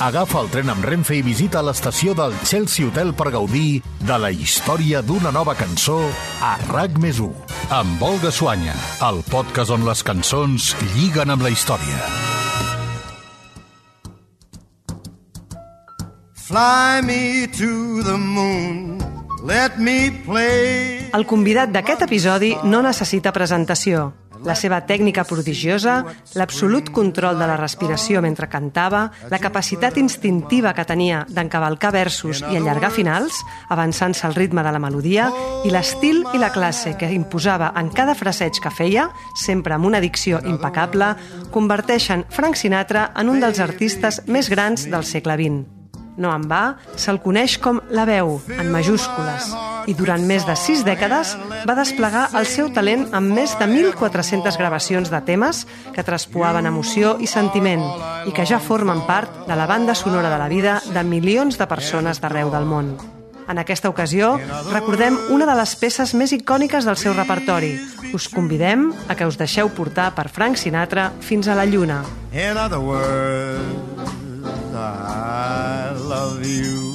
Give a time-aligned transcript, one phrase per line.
[0.00, 4.30] Agafa el tren amb Renfe i visita l'estació del Chelsea Hotel per gaudir de la
[4.32, 5.98] història d'una nova cançó
[6.40, 7.28] a RAC més 1.
[7.76, 8.72] Amb Olga Suanya,
[9.04, 12.00] el podcast on les cançons lliguen amb la història.
[16.48, 19.04] Fly me to the moon,
[19.44, 21.10] let me play.
[21.12, 24.14] El convidat d'aquest episodi no necessita presentació.
[24.46, 26.00] La seva tècnica prodigiosa,
[26.38, 32.58] l'absolut control de la respiració mentre cantava, la capacitat instintiva que tenia d'encavalcar versos i
[32.58, 35.30] allargar finals, avançant-se al ritme de la melodia,
[35.64, 40.00] i l'estil i la classe que imposava en cada fraseig que feia, sempre amb una
[40.00, 41.14] dicció impecable,
[41.50, 45.79] converteixen Frank Sinatra en un dels artistes més grans del segle XX.
[46.20, 49.46] No en va, se'l coneix com La Veu, en majúscules,
[49.88, 51.32] i durant més de sis dècades
[51.64, 55.62] va desplegar el seu talent amb més de 1.400 gravacions de temes
[55.94, 57.86] que traspoaven emoció i sentiment
[58.28, 61.70] i que ja formen part de la banda sonora de la vida de milions de
[61.70, 62.92] persones d'arreu del món.
[63.50, 64.36] En aquesta ocasió,
[64.70, 67.72] recordem una de les peces més icòniques del seu repertori.
[68.14, 72.04] Us convidem a que us deixeu portar per Frank Sinatra fins a la lluna.
[72.30, 74.20] In other words,
[74.70, 75.39] I
[76.10, 76.90] love you.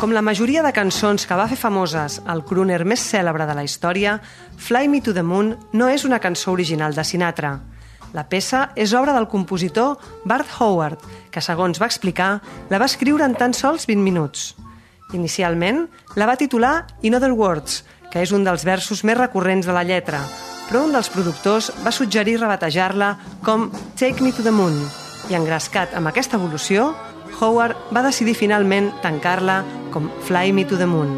[0.00, 3.64] Com la majoria de cançons que va fer famoses el crooner més cèlebre de la
[3.64, 4.18] història,
[4.56, 7.58] Fly Me to the Moon no és una cançó original de Sinatra.
[8.16, 12.38] La peça és obra del compositor Bart Howard, que, segons va explicar,
[12.70, 14.54] la va escriure en tan sols 20 minuts.
[15.12, 15.84] Inicialment,
[16.16, 17.82] la va titular In Other Words,
[18.14, 20.20] que és un dels versos més recurrents de la lletra,
[20.68, 24.76] però un dels productors va suggerir rebatejar-la com Take Me to the Moon,
[25.26, 26.94] i engrescat amb aquesta evolució,
[27.40, 31.10] Howard va decidir finalment tancar-la com Fly Me to the Moon.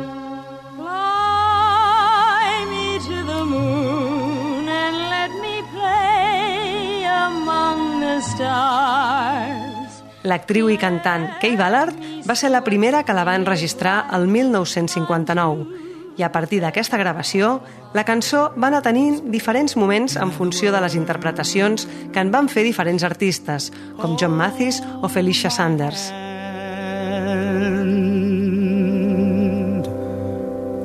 [0.80, 10.00] Fly me to the moon and let me play among the stars.
[10.24, 11.92] L'actriu i cantant Kay Ballard
[12.24, 15.84] va ser la primera que la va enregistrar el 1959
[16.16, 17.60] i a partir d'aquesta gravació
[17.94, 22.48] la cançó va anar tenint diferents moments en funció de les interpretacions que en van
[22.48, 26.10] fer diferents artistes, com John Mathis o Felicia Sanders.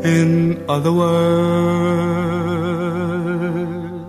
[0.04, 2.21] And in other words,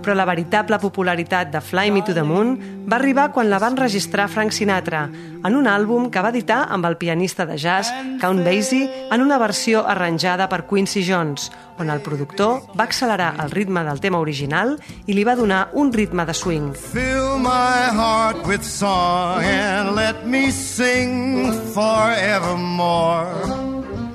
[0.03, 2.57] Però la veritable popularitat de Fly Me to the Moon
[2.91, 5.05] va arribar quan la va enregistrar Frank Sinatra
[5.43, 9.39] en un àlbum que va editar amb el pianista de jazz Count Basie en una
[9.39, 14.79] versió arranjada per Quincy Jones, on el productor va accelerar el ritme del tema original
[15.07, 16.75] i li va donar un ritme de swing.
[16.75, 23.72] fill my heart with song and let me sing forevermore.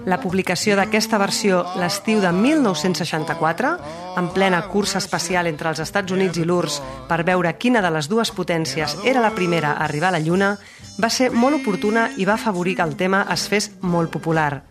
[0.07, 3.71] La publicació d'aquesta versió l'estiu de 1964,
[4.15, 6.77] en plena cursa espacial entre els Estats Units i l'URSS
[7.09, 10.53] per veure quina de les dues potències era la primera a arribar a la Lluna,
[10.95, 14.61] va ser molt oportuna i va afavorir que el tema es fes molt popular.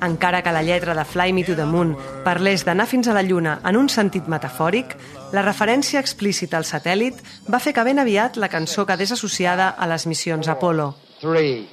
[0.00, 1.92] Encara que la lletra de Fly Me to the Moon
[2.24, 4.96] parlés d'anar fins a la Lluna en un sentit metafòric,
[5.36, 7.20] la referència explícita al satèl·lit
[7.52, 10.94] va fer que ben aviat la cançó quedés associada a les missions Apollo.
[11.20, 11.68] Three,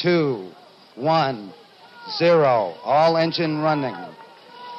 [0.00, 0.48] two,
[0.96, 1.52] one,
[2.18, 2.74] zero.
[2.84, 3.96] All engine running.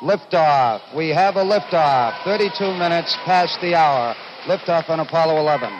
[0.01, 0.81] Liftoff.
[0.95, 2.23] We have a liftoff.
[2.23, 4.15] 32 minutes past the hour.
[4.47, 5.71] Liftoff on Apollo 11.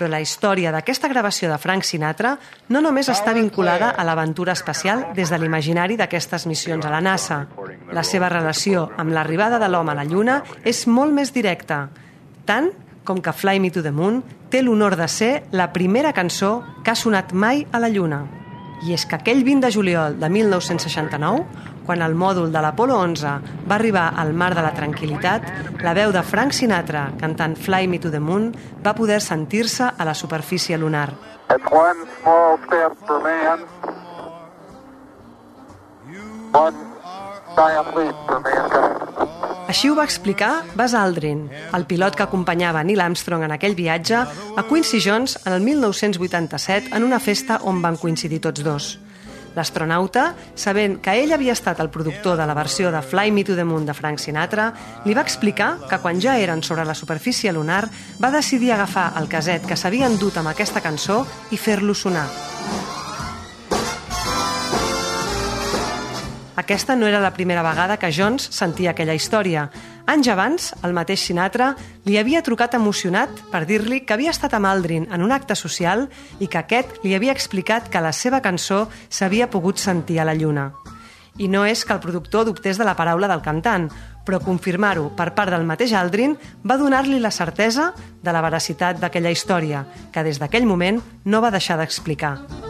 [0.00, 2.38] Però la història d'aquesta gravació de Frank Sinatra
[2.72, 7.42] no només està vinculada a l'aventura espacial des de l'imaginari d'aquestes missions a la NASA.
[7.92, 11.90] La seva relació amb l'arribada de l'home a la Lluna és molt més directa,
[12.48, 12.72] tant
[13.04, 16.94] com que Fly Me to the Moon té l'honor de ser la primera cançó que
[16.94, 18.39] ha sonat mai a la Lluna.
[18.80, 21.42] I és que aquell 20 de juliol de 1969,
[21.84, 23.32] quan el mòdul de l'Apolo 11
[23.68, 25.44] va arribar al mar de la tranquil·litat,
[25.84, 28.50] la veu de Frank Sinatra cantant Fly Me to the Moon
[28.84, 31.10] va poder sentir-se a la superfície lunar.
[31.50, 33.66] It's one small step for man,
[36.52, 36.76] one
[37.56, 38.99] giant leap for mankind.
[39.70, 41.44] Així ho va explicar Buzz Aldrin,
[41.78, 44.18] el pilot que acompanyava Neil Armstrong en aquell viatge,
[44.58, 48.90] a Quincy Jones en el 1987 en una festa on van coincidir tots dos.
[49.54, 53.54] L'astronauta, sabent que ell havia estat el productor de la versió de Fly Me to
[53.54, 54.72] the Moon de Frank Sinatra,
[55.06, 57.84] li va explicar que quan ja eren sobre la superfície lunar
[58.18, 61.22] va decidir agafar el caset que s'havien dut amb aquesta cançó
[61.54, 62.26] i fer-lo sonar.
[66.70, 69.64] Aquesta no era la primera vegada que Jones sentia aquella història.
[70.06, 71.72] Anys abans, el mateix Sinatra
[72.06, 76.06] li havia trucat emocionat per dir-li que havia estat amb Aldrin en un acte social
[76.38, 80.38] i que aquest li havia explicat que la seva cançó s'havia pogut sentir a la
[80.38, 80.70] Lluna.
[81.42, 83.90] I no és que el productor dubtés de la paraula del cantant,
[84.22, 89.34] però confirmar-ho per part del mateix Aldrin va donar-li la certesa de la veracitat d'aquella
[89.34, 92.69] història, que des d'aquell moment no va deixar d'explicar.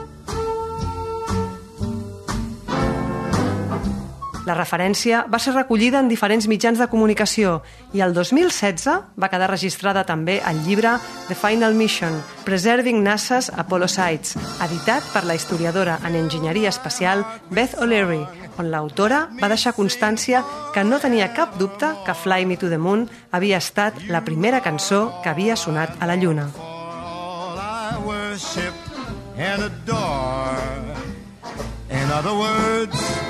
[4.50, 7.60] La referència va ser recollida en diferents mitjans de comunicació
[7.94, 10.96] i el 2016 va quedar registrada també al llibre
[11.28, 14.34] The Final Mission, Preserving NASA's Apollo Sites,
[14.66, 17.22] editat per la historiadora en enginyeria espacial
[17.54, 18.24] Beth O'Leary,
[18.58, 20.42] on l'autora va deixar constància
[20.74, 24.64] que no tenia cap dubte que Fly Me to the Moon havia estat la primera
[24.66, 26.50] cançó que havia sonat a la Lluna.
[29.40, 30.96] and adore.
[31.88, 33.29] In other words,